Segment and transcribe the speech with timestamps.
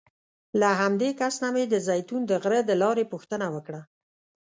[0.59, 3.81] له همدې کس نه مې د زیتون د غره د لارې پوښتنه وکړه.